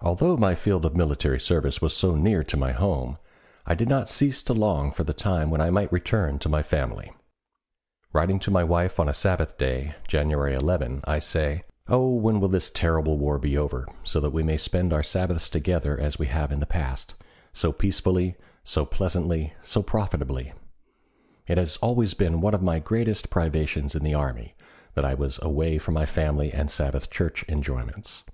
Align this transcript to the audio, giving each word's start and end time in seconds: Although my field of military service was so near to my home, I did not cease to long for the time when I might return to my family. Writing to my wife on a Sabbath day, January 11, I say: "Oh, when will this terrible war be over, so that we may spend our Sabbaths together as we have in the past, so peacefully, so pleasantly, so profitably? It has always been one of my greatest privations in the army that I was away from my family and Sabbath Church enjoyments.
Although 0.00 0.36
my 0.36 0.56
field 0.56 0.84
of 0.84 0.96
military 0.96 1.38
service 1.38 1.80
was 1.80 1.96
so 1.96 2.16
near 2.16 2.42
to 2.42 2.56
my 2.56 2.72
home, 2.72 3.16
I 3.66 3.76
did 3.76 3.88
not 3.88 4.08
cease 4.08 4.42
to 4.42 4.52
long 4.52 4.90
for 4.90 5.04
the 5.04 5.12
time 5.14 5.48
when 5.48 5.60
I 5.60 5.70
might 5.70 5.92
return 5.92 6.40
to 6.40 6.48
my 6.48 6.60
family. 6.60 7.12
Writing 8.12 8.40
to 8.40 8.50
my 8.50 8.64
wife 8.64 8.98
on 8.98 9.08
a 9.08 9.14
Sabbath 9.14 9.56
day, 9.56 9.94
January 10.08 10.54
11, 10.54 11.02
I 11.04 11.20
say: 11.20 11.62
"Oh, 11.86 12.12
when 12.16 12.40
will 12.40 12.48
this 12.48 12.68
terrible 12.68 13.16
war 13.16 13.38
be 13.38 13.56
over, 13.56 13.86
so 14.02 14.18
that 14.18 14.32
we 14.32 14.42
may 14.42 14.56
spend 14.56 14.92
our 14.92 15.04
Sabbaths 15.04 15.48
together 15.48 15.96
as 15.96 16.18
we 16.18 16.26
have 16.26 16.50
in 16.50 16.58
the 16.58 16.66
past, 16.66 17.14
so 17.52 17.70
peacefully, 17.70 18.34
so 18.64 18.84
pleasantly, 18.84 19.52
so 19.62 19.84
profitably? 19.84 20.52
It 21.46 21.58
has 21.58 21.76
always 21.76 22.12
been 22.12 22.40
one 22.40 22.54
of 22.54 22.60
my 22.62 22.80
greatest 22.80 23.30
privations 23.30 23.94
in 23.94 24.02
the 24.02 24.14
army 24.14 24.56
that 24.94 25.04
I 25.04 25.14
was 25.14 25.38
away 25.40 25.78
from 25.78 25.94
my 25.94 26.06
family 26.06 26.52
and 26.52 26.68
Sabbath 26.68 27.08
Church 27.08 27.44
enjoyments. 27.46 28.24